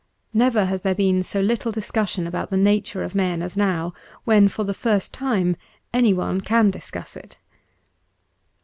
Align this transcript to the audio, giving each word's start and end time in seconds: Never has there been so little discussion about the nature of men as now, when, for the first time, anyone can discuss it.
Never 0.33 0.65
has 0.65 0.81
there 0.81 0.95
been 0.95 1.21
so 1.21 1.41
little 1.41 1.71
discussion 1.71 2.25
about 2.25 2.49
the 2.49 2.57
nature 2.57 3.03
of 3.03 3.13
men 3.13 3.43
as 3.43 3.55
now, 3.55 3.93
when, 4.23 4.47
for 4.47 4.63
the 4.63 4.73
first 4.73 5.13
time, 5.13 5.55
anyone 5.93 6.41
can 6.41 6.71
discuss 6.71 7.15
it. 7.15 7.37